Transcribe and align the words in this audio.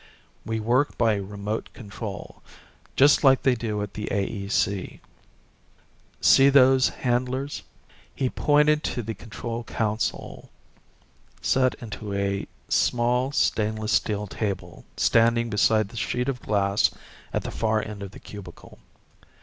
"We 0.47 0.59
work 0.59 0.97
by 0.97 1.13
remote 1.17 1.69
control, 1.73 2.41
just 2.95 3.23
like 3.23 3.43
they 3.43 3.53
do 3.53 3.83
at 3.83 3.93
the 3.93 4.07
AEC. 4.09 4.99
See 6.19 6.49
those 6.49 6.89
handlers?" 6.89 7.61
He 8.15 8.27
pointed 8.27 8.83
to 8.85 9.03
the 9.03 9.13
control 9.13 9.61
console 9.61 10.49
set 11.39 11.75
into 11.75 12.15
a 12.15 12.47
small 12.67 13.31
stainless 13.31 13.91
steel 13.91 14.25
table 14.25 14.85
standing 14.97 15.51
beside 15.51 15.89
the 15.89 15.97
sheet 15.97 16.27
of 16.27 16.41
glass 16.41 16.89
at 17.31 17.43
the 17.43 17.51
far 17.51 17.85
end 17.87 18.01
of 18.01 18.09
the 18.09 18.19
cubicle. 18.19 18.79